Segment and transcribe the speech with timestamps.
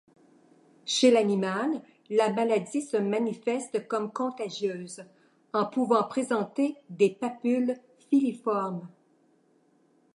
[0.83, 5.05] Chez l'animal, la maladie se manifeste comme contagieuse,
[5.53, 7.77] en pouvant présenter des papules
[8.09, 8.87] filiformes.